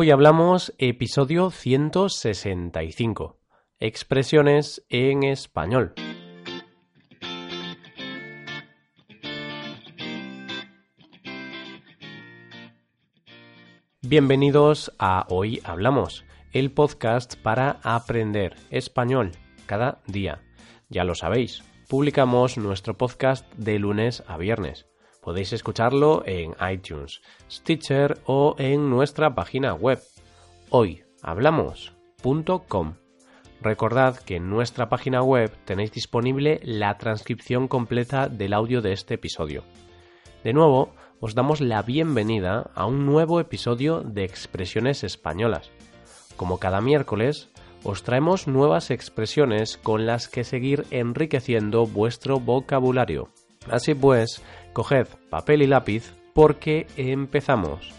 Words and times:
Hoy 0.00 0.12
hablamos 0.12 0.72
episodio 0.78 1.50
165. 1.50 3.40
Expresiones 3.80 4.86
en 4.90 5.24
español. 5.24 5.92
Bienvenidos 14.02 14.92
a 15.00 15.26
Hoy 15.30 15.60
Hablamos, 15.64 16.24
el 16.52 16.70
podcast 16.70 17.34
para 17.34 17.80
aprender 17.82 18.54
español 18.70 19.32
cada 19.66 20.00
día. 20.06 20.44
Ya 20.88 21.02
lo 21.02 21.16
sabéis, 21.16 21.64
publicamos 21.88 22.56
nuestro 22.56 22.96
podcast 22.96 23.52
de 23.54 23.80
lunes 23.80 24.22
a 24.28 24.36
viernes. 24.36 24.87
Podéis 25.28 25.52
escucharlo 25.52 26.22
en 26.24 26.56
iTunes, 26.72 27.20
Stitcher 27.50 28.18
o 28.24 28.54
en 28.56 28.88
nuestra 28.88 29.34
página 29.34 29.74
web 29.74 30.00
hoyhablamos.com. 30.70 32.94
Recordad 33.60 34.16
que 34.20 34.36
en 34.36 34.48
nuestra 34.48 34.88
página 34.88 35.22
web 35.22 35.54
tenéis 35.66 35.92
disponible 35.92 36.60
la 36.64 36.96
transcripción 36.96 37.68
completa 37.68 38.30
del 38.30 38.54
audio 38.54 38.80
de 38.80 38.94
este 38.94 39.16
episodio. 39.16 39.64
De 40.44 40.54
nuevo, 40.54 40.94
os 41.20 41.34
damos 41.34 41.60
la 41.60 41.82
bienvenida 41.82 42.70
a 42.74 42.86
un 42.86 43.04
nuevo 43.04 43.38
episodio 43.38 44.00
de 44.00 44.24
Expresiones 44.24 45.04
Españolas. 45.04 45.70
Como 46.38 46.58
cada 46.58 46.80
miércoles, 46.80 47.50
os 47.84 48.02
traemos 48.02 48.48
nuevas 48.48 48.90
expresiones 48.90 49.76
con 49.76 50.06
las 50.06 50.26
que 50.26 50.44
seguir 50.44 50.86
enriqueciendo 50.90 51.86
vuestro 51.86 52.40
vocabulario. 52.40 53.28
Así 53.70 53.94
pues, 53.94 54.42
coged 54.72 55.06
papel 55.30 55.62
y 55.62 55.66
lápiz 55.66 56.14
porque 56.34 56.86
empezamos. 56.96 57.92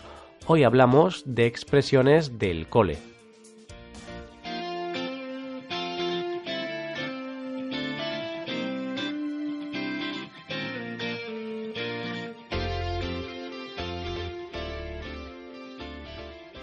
Hoy 0.47 0.63
hablamos 0.63 1.23
de 1.25 1.45
expresiones 1.45 2.39
del 2.39 2.67
cole. 2.67 2.97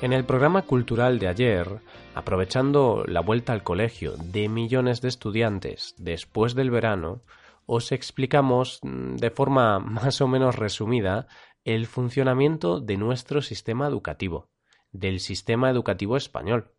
En 0.03 0.13
el 0.13 0.25
programa 0.25 0.63
cultural 0.63 1.19
de 1.19 1.27
ayer, 1.29 1.81
aprovechando 2.15 3.05
la 3.07 3.21
vuelta 3.21 3.53
al 3.53 3.63
colegio 3.63 4.15
de 4.17 4.49
millones 4.49 5.01
de 5.01 5.09
estudiantes 5.09 5.95
después 5.97 6.55
del 6.55 6.71
verano, 6.71 7.23
os 7.67 7.93
explicamos 7.93 8.81
mm, 8.83 9.17
de 9.17 9.31
forma 9.31 9.79
más 9.81 10.21
o 10.21 10.29
menos 10.29 10.57
resumida 10.57 11.27
el 11.65 11.87
funcionamiento 11.87 12.81
de 12.81 12.97
nuestro 12.97 13.43
sistema 13.43 13.89
educativo, 13.89 14.51
del 14.93 15.21
sistema 15.21 15.69
educativo 15.69 16.17
español. 16.17 16.73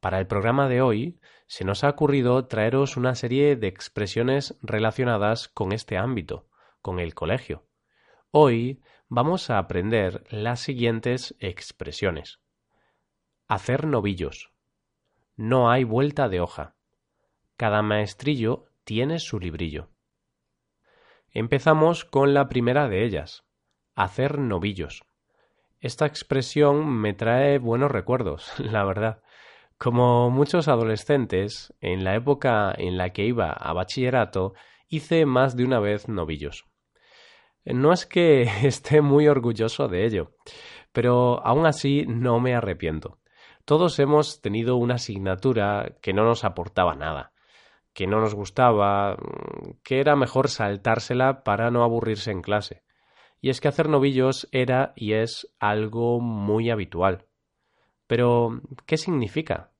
Para 0.00 0.18
el 0.18 0.26
programa 0.26 0.68
de 0.68 0.82
hoy 0.82 1.20
se 1.46 1.64
nos 1.64 1.84
ha 1.84 1.90
ocurrido 1.90 2.46
traeros 2.46 2.96
una 2.96 3.14
serie 3.14 3.54
de 3.56 3.68
expresiones 3.68 4.56
relacionadas 4.62 5.48
con 5.48 5.72
este 5.72 5.96
ámbito, 5.96 6.48
con 6.82 6.98
el 6.98 7.14
colegio. 7.14 7.66
Hoy 8.30 8.82
vamos 9.08 9.50
a 9.50 9.58
aprender 9.58 10.24
las 10.30 10.60
siguientes 10.60 11.36
expresiones. 11.38 12.40
Hacer 13.46 13.86
novillos. 13.86 14.52
No 15.36 15.70
hay 15.70 15.84
vuelta 15.84 16.28
de 16.28 16.40
hoja. 16.40 16.76
Cada 17.56 17.82
maestrillo 17.82 18.66
tiene 18.84 19.18
su 19.18 19.38
librillo. 19.38 19.90
Empezamos 21.32 22.04
con 22.04 22.34
la 22.34 22.48
primera 22.48 22.88
de 22.88 23.04
ellas, 23.04 23.44
hacer 23.94 24.38
novillos. 24.38 25.04
Esta 25.78 26.04
expresión 26.04 26.88
me 26.88 27.14
trae 27.14 27.58
buenos 27.58 27.90
recuerdos, 27.92 28.52
la 28.58 28.84
verdad. 28.84 29.22
Como 29.78 30.28
muchos 30.30 30.66
adolescentes, 30.66 31.72
en 31.80 32.02
la 32.02 32.16
época 32.16 32.74
en 32.76 32.98
la 32.98 33.10
que 33.10 33.24
iba 33.24 33.52
a 33.52 33.72
bachillerato, 33.72 34.54
hice 34.88 35.24
más 35.24 35.56
de 35.56 35.64
una 35.64 35.78
vez 35.78 36.08
novillos. 36.08 36.66
No 37.64 37.92
es 37.92 38.06
que 38.06 38.42
esté 38.64 39.00
muy 39.00 39.28
orgulloso 39.28 39.86
de 39.86 40.06
ello, 40.06 40.32
pero 40.90 41.46
aún 41.46 41.64
así 41.64 42.06
no 42.08 42.40
me 42.40 42.56
arrepiento. 42.56 43.20
Todos 43.64 44.00
hemos 44.00 44.40
tenido 44.40 44.74
una 44.76 44.96
asignatura 44.96 45.94
que 46.02 46.12
no 46.12 46.24
nos 46.24 46.42
aportaba 46.42 46.96
nada, 46.96 47.32
que 47.92 48.06
no 48.06 48.20
nos 48.20 48.34
gustaba, 48.34 49.16
que 49.82 50.00
era 50.00 50.16
mejor 50.16 50.48
saltársela 50.48 51.42
para 51.42 51.70
no 51.70 51.82
aburrirse 51.82 52.30
en 52.30 52.42
clase. 52.42 52.82
Y 53.40 53.50
es 53.50 53.60
que 53.60 53.68
hacer 53.68 53.88
novillos 53.88 54.48
era 54.52 54.92
y 54.96 55.14
es 55.14 55.52
algo 55.58 56.20
muy 56.20 56.70
habitual. 56.70 57.26
Pero, 58.06 58.60
¿qué 58.86 58.96
significa? 58.96 59.72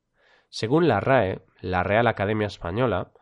Según 0.48 0.88
la 0.88 1.00
RAE, 1.00 1.43
la 1.60 1.82
Real 1.82 2.06
Academia 2.06 2.47
Española, 2.47 3.12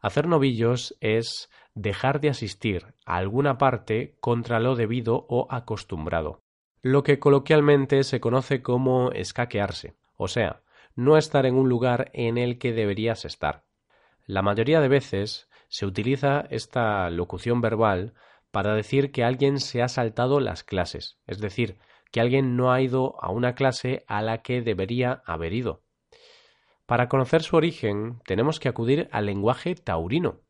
hacer 0.00 0.26
novillos 0.26 0.96
es 1.00 1.50
dejar 1.74 2.20
de 2.20 2.30
asistir 2.30 2.94
a 3.06 3.16
alguna 3.16 3.58
parte 3.58 4.16
contra 4.20 4.60
lo 4.60 4.74
debido 4.74 5.26
o 5.28 5.46
acostumbrado, 5.50 6.42
lo 6.82 7.02
que 7.02 7.18
coloquialmente 7.18 8.02
se 8.04 8.20
conoce 8.20 8.62
como 8.62 9.12
escaquearse, 9.12 9.94
o 10.16 10.28
sea, 10.28 10.62
no 10.94 11.16
estar 11.16 11.46
en 11.46 11.54
un 11.54 11.68
lugar 11.68 12.10
en 12.12 12.36
el 12.36 12.58
que 12.58 12.72
deberías 12.72 13.24
estar. 13.24 13.64
La 14.26 14.42
mayoría 14.42 14.80
de 14.80 14.88
veces 14.88 15.48
se 15.68 15.84
utiliza 15.84 16.46
esta 16.50 17.10
locución 17.10 17.60
verbal 17.60 18.14
para 18.52 18.74
decir 18.74 19.10
que 19.10 19.24
alguien 19.24 19.58
se 19.58 19.82
ha 19.82 19.88
saltado 19.88 20.38
las 20.38 20.62
clases, 20.62 21.18
es 21.26 21.38
decir, 21.40 21.78
que 22.12 22.20
alguien 22.20 22.56
no 22.56 22.72
ha 22.72 22.80
ido 22.80 23.16
a 23.20 23.32
una 23.32 23.54
clase 23.54 24.04
a 24.06 24.22
la 24.22 24.42
que 24.42 24.62
debería 24.62 25.22
haber 25.24 25.54
ido. 25.54 25.82
Para 26.86 27.08
conocer 27.08 27.42
su 27.42 27.56
origen 27.56 28.20
tenemos 28.24 28.60
que 28.60 28.68
acudir 28.68 29.08
al 29.10 29.26
lenguaje 29.26 29.74
taurino, 29.74 30.42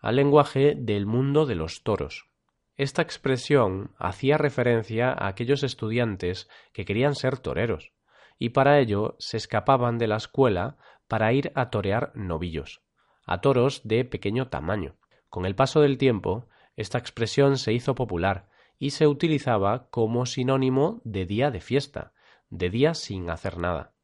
al 0.00 0.16
lenguaje 0.16 0.74
del 0.74 1.04
mundo 1.04 1.44
de 1.44 1.56
los 1.56 1.82
toros. 1.82 2.30
Esta 2.76 3.02
expresión 3.02 3.94
hacía 3.98 4.38
referencia 4.38 5.10
a 5.10 5.26
aquellos 5.26 5.64
estudiantes 5.64 6.48
que 6.72 6.86
querían 6.86 7.14
ser 7.14 7.38
toreros, 7.38 7.92
y 8.38 8.50
para 8.50 8.78
ello 8.78 9.16
se 9.18 9.36
escapaban 9.36 9.98
de 9.98 10.06
la 10.06 10.16
escuela 10.16 10.78
para 11.08 11.32
ir 11.34 11.52
a 11.54 11.68
torear 11.68 12.12
novillos 12.14 12.80
a 13.24 13.40
toros 13.40 13.82
de 13.84 14.04
pequeño 14.04 14.48
tamaño. 14.48 14.96
Con 15.28 15.46
el 15.46 15.54
paso 15.54 15.80
del 15.80 15.98
tiempo, 15.98 16.48
esta 16.76 16.98
expresión 16.98 17.58
se 17.58 17.72
hizo 17.72 17.94
popular 17.94 18.48
y 18.78 18.90
se 18.90 19.06
utilizaba 19.06 19.88
como 19.90 20.26
sinónimo 20.26 21.00
de 21.04 21.26
día 21.26 21.50
de 21.50 21.60
fiesta, 21.60 22.12
de 22.50 22.70
día 22.70 22.94
sin 22.94 23.30
hacer 23.30 23.58
nada. 23.58 23.94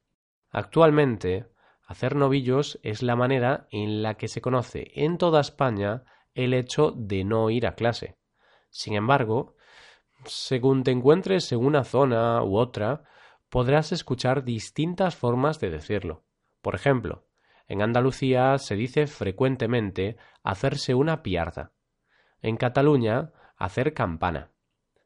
Actualmente, 0.50 1.46
hacer 1.86 2.16
novillos 2.16 2.78
es 2.82 3.02
la 3.02 3.16
manera 3.16 3.66
en 3.70 4.02
la 4.02 4.14
que 4.14 4.28
se 4.28 4.40
conoce 4.40 4.92
en 4.94 5.18
toda 5.18 5.40
España 5.40 6.04
el 6.34 6.54
hecho 6.54 6.92
de 6.96 7.24
no 7.24 7.50
ir 7.50 7.66
a 7.66 7.74
clase. 7.74 8.16
Sin 8.70 8.94
embargo, 8.94 9.56
según 10.24 10.82
te 10.84 10.90
encuentres 10.90 11.50
en 11.52 11.64
una 11.64 11.84
zona 11.84 12.42
u 12.42 12.56
otra, 12.56 13.04
podrás 13.48 13.92
escuchar 13.92 14.44
distintas 14.44 15.16
formas 15.16 15.60
de 15.60 15.70
decirlo. 15.70 16.24
Por 16.60 16.74
ejemplo, 16.74 17.27
en 17.68 17.82
Andalucía 17.82 18.56
se 18.58 18.76
dice 18.76 19.06
frecuentemente 19.06 20.16
hacerse 20.42 20.94
una 20.94 21.22
piarda. 21.22 21.72
En 22.40 22.56
Cataluña, 22.56 23.32
hacer 23.56 23.92
campana. 23.92 24.52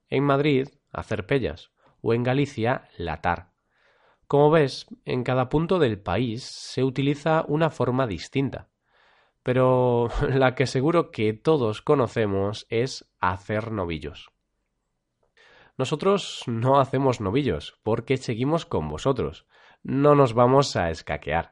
En 0.08 0.22
Madrid, 0.24 0.68
hacer 0.92 1.26
pellas. 1.26 1.72
O 2.00 2.14
en 2.14 2.22
Galicia, 2.22 2.88
latar. 2.96 3.50
Como 4.28 4.50
ves, 4.50 4.86
en 5.04 5.24
cada 5.24 5.48
punto 5.48 5.78
del 5.78 6.00
país 6.00 6.44
se 6.44 6.84
utiliza 6.84 7.44
una 7.48 7.68
forma 7.68 8.06
distinta. 8.06 8.68
Pero 9.42 10.08
la 10.28 10.54
que 10.54 10.66
seguro 10.66 11.10
que 11.10 11.32
todos 11.32 11.82
conocemos 11.82 12.66
es 12.70 13.10
hacer 13.20 13.72
novillos. 13.72 14.30
Nosotros 15.76 16.44
no 16.46 16.78
hacemos 16.78 17.20
novillos 17.20 17.78
porque 17.82 18.18
seguimos 18.18 18.66
con 18.66 18.88
vosotros. 18.88 19.47
No 19.82 20.15
nos 20.15 20.32
vamos 20.32 20.76
a 20.76 20.91
escaquear. 20.91 21.50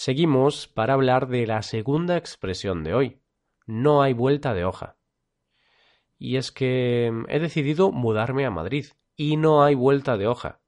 Seguimos 0.00 0.68
para 0.68 0.94
hablar 0.94 1.26
de 1.26 1.44
la 1.44 1.60
segunda 1.62 2.16
expresión 2.16 2.84
de 2.84 2.94
hoy. 2.94 3.20
No 3.66 4.00
hay 4.00 4.12
vuelta 4.12 4.54
de 4.54 4.64
hoja. 4.64 4.96
Y 6.16 6.36
es 6.36 6.52
que 6.52 7.12
he 7.26 7.40
decidido 7.40 7.90
mudarme 7.90 8.46
a 8.46 8.50
Madrid 8.52 8.86
y 9.16 9.36
no 9.36 9.64
hay 9.64 9.74
vuelta 9.74 10.16
de 10.16 10.28
hoja. 10.28 10.60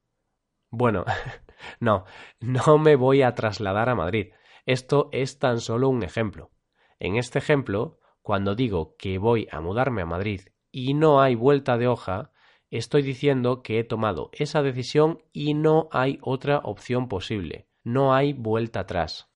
Bueno, 0.68 1.04
no, 1.78 2.06
no 2.40 2.78
me 2.78 2.96
voy 2.96 3.22
a 3.22 3.36
trasladar 3.36 3.88
a 3.88 3.94
Madrid. 3.94 4.32
Esto 4.66 5.10
es 5.12 5.38
tan 5.38 5.60
solo 5.60 5.88
un 5.88 6.02
ejemplo. 6.02 6.50
En 6.98 7.14
este 7.14 7.38
ejemplo, 7.38 8.00
cuando 8.22 8.56
digo 8.56 8.96
que 8.96 9.18
voy 9.18 9.46
a 9.52 9.60
mudarme 9.60 10.02
a 10.02 10.06
Madrid 10.06 10.40
y 10.72 10.94
no 10.94 11.22
hay 11.22 11.36
vuelta 11.36 11.78
de 11.78 11.86
hoja, 11.86 12.32
estoy 12.68 13.02
diciendo 13.02 13.62
que 13.62 13.78
he 13.78 13.84
tomado 13.84 14.30
esa 14.32 14.60
decisión 14.64 15.22
y 15.32 15.54
no 15.54 15.88
hay 15.92 16.18
otra 16.20 16.58
opción 16.64 17.06
posible 17.06 17.69
no 17.82 18.14
hay 18.14 18.32
vuelta 18.32 18.80
atrás. 18.80 19.30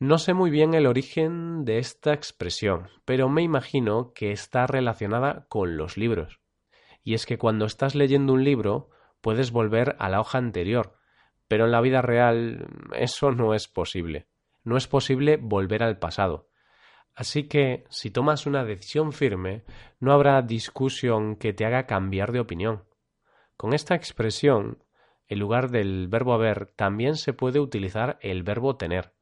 No 0.00 0.18
sé 0.18 0.34
muy 0.34 0.50
bien 0.50 0.74
el 0.74 0.86
origen 0.86 1.64
de 1.64 1.78
esta 1.78 2.12
expresión, 2.12 2.88
pero 3.04 3.28
me 3.28 3.42
imagino 3.42 4.12
que 4.12 4.32
está 4.32 4.66
relacionada 4.66 5.46
con 5.48 5.76
los 5.76 5.96
libros. 5.96 6.40
Y 7.02 7.14
es 7.14 7.26
que 7.26 7.38
cuando 7.38 7.64
estás 7.64 7.94
leyendo 7.94 8.32
un 8.32 8.44
libro 8.44 8.90
puedes 9.20 9.52
volver 9.52 9.96
a 9.98 10.08
la 10.08 10.20
hoja 10.20 10.38
anterior, 10.38 10.98
pero 11.48 11.66
en 11.66 11.72
la 11.72 11.80
vida 11.80 12.02
real 12.02 12.66
eso 12.94 13.30
no 13.30 13.54
es 13.54 13.68
posible. 13.68 14.26
No 14.64 14.76
es 14.76 14.88
posible 14.88 15.36
volver 15.36 15.82
al 15.82 15.98
pasado. 15.98 16.48
Así 17.14 17.44
que, 17.44 17.84
si 17.90 18.10
tomas 18.10 18.46
una 18.46 18.64
decisión 18.64 19.12
firme, 19.12 19.64
no 20.00 20.12
habrá 20.12 20.42
discusión 20.42 21.36
que 21.36 21.52
te 21.52 21.64
haga 21.64 21.86
cambiar 21.86 22.32
de 22.32 22.40
opinión. 22.40 22.84
Con 23.56 23.72
esta 23.72 23.94
expresión, 23.94 24.82
en 25.28 25.38
lugar 25.38 25.70
del 25.70 26.08
verbo 26.08 26.34
haber, 26.34 26.66
también 26.66 27.16
se 27.16 27.32
puede 27.32 27.60
utilizar 27.60 28.18
el 28.20 28.42
verbo 28.42 28.76
tener. 28.76 29.12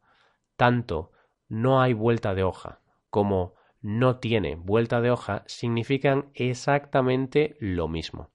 Tanto 0.57 1.13
no 1.49 1.81
hay 1.81 1.93
vuelta 1.93 2.35
de 2.35 2.43
hoja 2.43 2.81
como 3.11 3.55
no 3.83 4.21
tiene 4.21 4.57
vuelta 4.57 5.03
de 5.03 5.11
hoja 5.11 5.45
significan 5.47 6.31
exactamente 6.35 7.57
lo 7.61 7.89
mismo. 7.89 8.31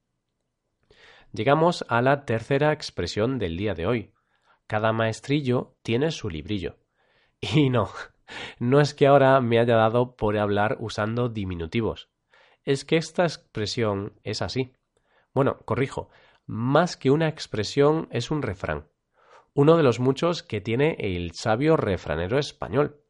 Llegamos 1.34 1.84
a 1.90 2.02
la 2.02 2.26
tercera 2.26 2.72
expresión 2.72 3.40
del 3.40 3.58
día 3.58 3.74
de 3.74 3.88
hoy. 3.88 4.14
Cada 4.68 4.94
maestrillo 4.94 5.76
tiene 5.82 6.12
su 6.12 6.30
librillo. 6.30 6.78
Y 7.40 7.70
no, 7.70 7.90
no 8.60 8.82
es 8.82 8.94
que 8.94 9.08
ahora 9.08 9.42
me 9.42 9.58
haya 9.58 9.78
dado 9.78 10.16
por 10.16 10.38
hablar 10.38 10.78
usando 10.80 11.28
diminutivos. 11.28 12.10
Es 12.64 12.86
que 12.86 12.98
esta 12.98 13.24
expresión 13.24 14.20
es 14.24 14.42
así. 14.42 14.74
Bueno, 15.34 15.60
corrijo, 15.66 16.10
más 16.48 16.96
que 16.96 17.12
una 17.12 17.28
expresión 17.28 18.08
es 18.10 18.32
un 18.32 18.42
refrán, 18.42 18.88
uno 19.54 19.76
de 19.76 19.84
los 19.84 20.00
muchos 20.00 20.44
que 20.44 20.62
tiene 20.62 20.96
el 20.98 21.34
sabio 21.34 21.76
refranero 21.76 22.40
español. 22.40 23.02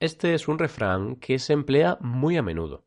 Este 0.00 0.34
es 0.34 0.48
un 0.48 0.58
refrán 0.58 1.16
que 1.16 1.38
se 1.38 1.52
emplea 1.52 1.96
muy 2.00 2.36
a 2.36 2.42
menudo 2.42 2.84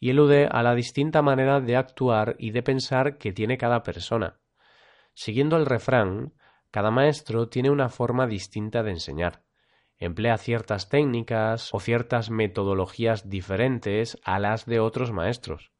y 0.00 0.10
elude 0.10 0.48
a 0.50 0.62
la 0.62 0.74
distinta 0.74 1.20
manera 1.20 1.60
de 1.60 1.76
actuar 1.76 2.36
y 2.38 2.52
de 2.52 2.62
pensar 2.62 3.18
que 3.18 3.32
tiene 3.32 3.58
cada 3.58 3.82
persona. 3.82 4.40
Siguiendo 5.12 5.56
el 5.56 5.66
refrán, 5.66 6.32
cada 6.70 6.90
maestro 6.90 7.48
tiene 7.48 7.70
una 7.70 7.90
forma 7.90 8.26
distinta 8.26 8.82
de 8.82 8.92
enseñar. 8.92 9.42
Emplea 9.98 10.38
ciertas 10.38 10.88
técnicas 10.88 11.68
o 11.74 11.80
ciertas 11.80 12.30
metodologías 12.30 13.28
diferentes 13.28 14.16
a 14.22 14.38
las 14.38 14.64
de 14.64 14.80
otros 14.80 15.12
maestros. 15.12 15.72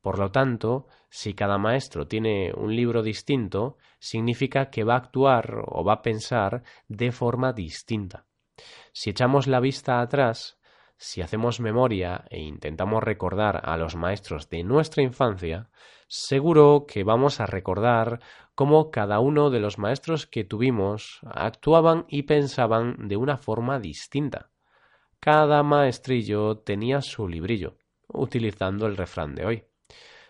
Por 0.00 0.18
lo 0.18 0.30
tanto, 0.30 0.86
si 1.10 1.34
cada 1.34 1.58
maestro 1.58 2.06
tiene 2.06 2.52
un 2.54 2.74
libro 2.74 3.02
distinto, 3.02 3.76
significa 3.98 4.70
que 4.70 4.84
va 4.84 4.94
a 4.94 4.98
actuar 4.98 5.62
o 5.66 5.84
va 5.84 5.94
a 5.94 6.02
pensar 6.02 6.62
de 6.86 7.10
forma 7.12 7.52
distinta. 7.52 8.26
Si 8.92 9.10
echamos 9.10 9.46
la 9.46 9.60
vista 9.60 10.00
atrás, 10.00 10.58
si 10.96 11.22
hacemos 11.22 11.60
memoria 11.60 12.24
e 12.28 12.40
intentamos 12.40 13.02
recordar 13.02 13.60
a 13.64 13.76
los 13.76 13.94
maestros 13.94 14.50
de 14.50 14.64
nuestra 14.64 15.02
infancia, 15.02 15.70
seguro 16.08 16.86
que 16.88 17.04
vamos 17.04 17.40
a 17.40 17.46
recordar 17.46 18.20
cómo 18.56 18.90
cada 18.90 19.20
uno 19.20 19.50
de 19.50 19.60
los 19.60 19.78
maestros 19.78 20.26
que 20.26 20.42
tuvimos 20.42 21.20
actuaban 21.22 22.04
y 22.08 22.22
pensaban 22.24 23.06
de 23.06 23.16
una 23.16 23.36
forma 23.36 23.78
distinta. 23.78 24.50
Cada 25.20 25.62
maestrillo 25.62 26.58
tenía 26.58 27.00
su 27.00 27.28
librillo, 27.28 27.76
utilizando 28.08 28.86
el 28.86 28.96
refrán 28.96 29.36
de 29.36 29.46
hoy. 29.46 29.67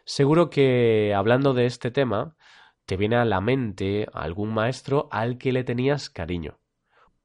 Seguro 0.08 0.49
que 0.49 1.12
hablando 1.14 1.52
de 1.52 1.66
este 1.66 1.90
tema, 1.90 2.34
te 2.87 2.96
viene 2.96 3.16
a 3.16 3.26
la 3.26 3.43
mente 3.43 4.06
algún 4.14 4.55
maestro 4.55 5.06
al 5.10 5.37
que 5.37 5.52
le 5.52 5.64
tenías 5.64 6.08
cariño. 6.08 6.60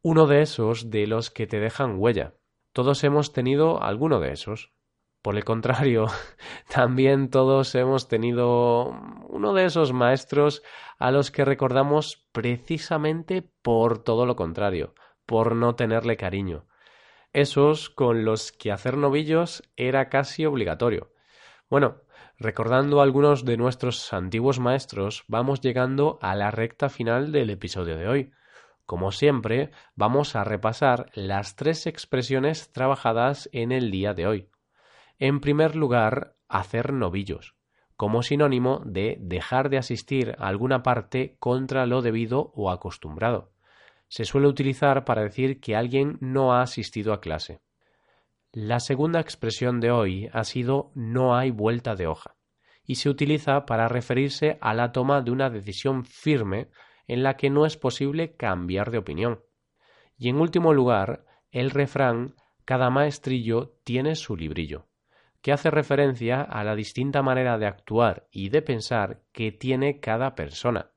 Uno 0.01 0.27
de 0.27 0.41
esos 0.41 0.89
de 0.89 1.07
los 1.07 1.31
que 1.31 1.47
te 1.47 1.61
dejan 1.61 1.95
huella. 1.97 2.33
Todos 2.73 3.05
hemos 3.05 3.31
tenido 3.31 3.81
alguno 3.81 4.19
de 4.19 4.33
esos. 4.33 4.73
Por 5.21 5.37
el 5.37 5.45
contrario, 5.45 6.07
también 6.69 7.29
todos 7.29 7.73
hemos 7.75 8.09
tenido 8.09 8.89
uno 9.29 9.53
de 9.53 9.63
esos 9.63 9.93
maestros 9.93 10.61
a 10.99 11.09
los 11.11 11.31
que 11.31 11.45
recordamos 11.45 12.27
precisamente 12.33 13.49
por 13.61 14.03
todo 14.03 14.25
lo 14.25 14.35
contrario, 14.35 14.93
por 15.25 15.55
no 15.55 15.75
tenerle 15.75 16.17
cariño. 16.17 16.67
Esos 17.31 17.89
con 17.89 18.25
los 18.25 18.51
que 18.51 18.73
hacer 18.73 18.97
novillos 18.97 19.63
era 19.77 20.09
casi 20.09 20.45
obligatorio. 20.45 21.13
Bueno, 21.69 22.03
recordando 22.43 23.01
algunos 23.01 23.45
de 23.45 23.55
nuestros 23.55 24.11
antiguos 24.11 24.59
maestros, 24.59 25.23
vamos 25.27 25.61
llegando 25.61 26.19
a 26.21 26.35
la 26.35 26.51
recta 26.51 26.89
final 26.89 27.31
del 27.31 27.49
episodio 27.49 27.97
de 27.97 28.07
hoy. 28.07 28.31
Como 28.85 29.13
siempre, 29.13 29.71
vamos 29.95 30.35
a 30.35 30.43
repasar 30.43 31.09
las 31.13 31.55
tres 31.55 31.87
expresiones 31.87 32.73
trabajadas 32.73 33.49
en 33.53 33.71
el 33.71 33.91
día 33.91 34.13
de 34.13 34.27
hoy. 34.27 34.49
En 35.19 35.39
primer 35.39 35.77
lugar, 35.77 36.35
hacer 36.49 36.91
novillos, 36.91 37.55
como 37.95 38.23
sinónimo 38.23 38.81
de 38.85 39.17
dejar 39.21 39.69
de 39.69 39.77
asistir 39.77 40.35
a 40.37 40.47
alguna 40.47 40.83
parte 40.83 41.37
contra 41.39 41.85
lo 41.85 42.01
debido 42.01 42.51
o 42.55 42.71
acostumbrado. 42.71 43.53
Se 44.09 44.25
suele 44.25 44.47
utilizar 44.47 45.05
para 45.05 45.23
decir 45.23 45.61
que 45.61 45.77
alguien 45.77 46.17
no 46.19 46.53
ha 46.53 46.61
asistido 46.61 47.13
a 47.13 47.21
clase. 47.21 47.61
La 48.55 48.79
segunda 48.79 49.19
expresión 49.19 49.79
de 49.79 49.89
hoy 49.89 50.29
ha 50.31 50.43
sido 50.43 50.91
no 50.93 51.35
hay 51.35 51.49
vuelta 51.49 51.95
de 51.95 52.05
hoja 52.05 52.35
y 52.85 52.95
se 52.95 53.09
utiliza 53.09 53.65
para 53.65 53.87
referirse 53.87 54.59
a 54.61 54.75
la 54.75 54.91
toma 54.91 55.21
de 55.21 55.31
una 55.31 55.49
decisión 55.49 56.05
firme 56.05 56.69
en 57.07 57.23
la 57.23 57.35
que 57.35 57.49
no 57.49 57.65
es 57.65 57.77
posible 57.77 58.35
cambiar 58.35 58.91
de 58.91 58.99
opinión. 58.99 59.41
Y 60.19 60.29
en 60.29 60.39
último 60.39 60.71
lugar, 60.71 61.25
el 61.49 61.71
refrán 61.71 62.35
cada 62.63 62.91
maestrillo 62.91 63.73
tiene 63.83 64.13
su 64.13 64.37
librillo, 64.37 64.85
que 65.41 65.51
hace 65.51 65.71
referencia 65.71 66.43
a 66.43 66.63
la 66.63 66.75
distinta 66.75 67.23
manera 67.23 67.57
de 67.57 67.65
actuar 67.65 68.27
y 68.29 68.49
de 68.49 68.61
pensar 68.61 69.23
que 69.31 69.51
tiene 69.51 69.99
cada 69.99 70.35
persona. 70.35 70.91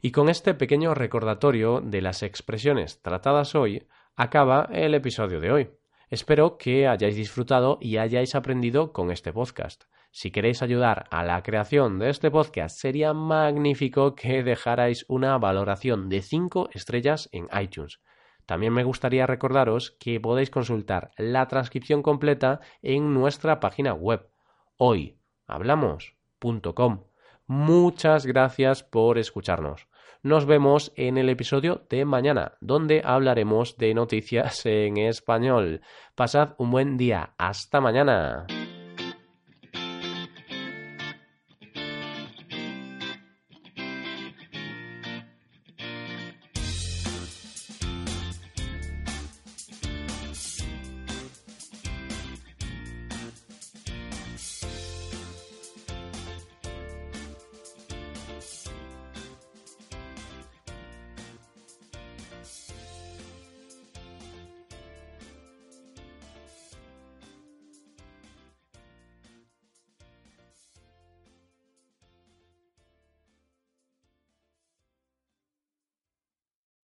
Y 0.00 0.12
con 0.12 0.28
este 0.28 0.54
pequeño 0.54 0.94
recordatorio 0.94 1.80
de 1.80 2.00
las 2.00 2.22
expresiones 2.22 3.02
tratadas 3.02 3.56
hoy, 3.56 3.88
acaba 4.14 4.68
el 4.70 4.94
episodio 4.94 5.40
de 5.40 5.50
hoy. 5.50 5.81
Espero 6.12 6.58
que 6.58 6.86
hayáis 6.86 7.16
disfrutado 7.16 7.78
y 7.80 7.96
hayáis 7.96 8.34
aprendido 8.34 8.92
con 8.92 9.10
este 9.10 9.32
podcast. 9.32 9.84
Si 10.10 10.30
queréis 10.30 10.60
ayudar 10.60 11.06
a 11.10 11.24
la 11.24 11.42
creación 11.42 11.98
de 11.98 12.10
este 12.10 12.30
podcast, 12.30 12.78
sería 12.78 13.14
magnífico 13.14 14.14
que 14.14 14.42
dejarais 14.42 15.06
una 15.08 15.38
valoración 15.38 16.10
de 16.10 16.20
5 16.20 16.68
estrellas 16.74 17.30
en 17.32 17.48
iTunes. 17.58 18.00
También 18.44 18.74
me 18.74 18.84
gustaría 18.84 19.26
recordaros 19.26 19.92
que 19.92 20.20
podéis 20.20 20.50
consultar 20.50 21.12
la 21.16 21.48
transcripción 21.48 22.02
completa 22.02 22.60
en 22.82 23.14
nuestra 23.14 23.58
página 23.58 23.94
web 23.94 24.28
hoyhablamos.com. 24.76 27.04
Muchas 27.46 28.26
gracias 28.26 28.82
por 28.82 29.16
escucharnos. 29.16 29.88
Nos 30.24 30.46
vemos 30.46 30.92
en 30.94 31.18
el 31.18 31.28
episodio 31.28 31.84
de 31.90 32.04
mañana, 32.04 32.52
donde 32.60 33.02
hablaremos 33.04 33.76
de 33.76 33.92
noticias 33.92 34.64
en 34.66 34.96
español. 34.96 35.80
Pasad 36.14 36.50
un 36.58 36.70
buen 36.70 36.96
día. 36.96 37.34
Hasta 37.38 37.80
mañana. 37.80 38.46